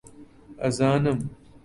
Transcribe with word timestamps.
ئەزانم 0.63 1.21